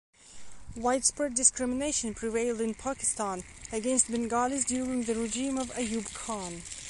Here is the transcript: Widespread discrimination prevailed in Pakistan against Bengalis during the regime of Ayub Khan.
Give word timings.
Widespread 0.75 1.35
discrimination 1.35 2.15
prevailed 2.15 2.59
in 2.59 2.73
Pakistan 2.73 3.43
against 3.71 4.09
Bengalis 4.09 4.65
during 4.65 5.03
the 5.03 5.13
regime 5.13 5.59
of 5.59 5.71
Ayub 5.75 6.11
Khan. 6.15 6.63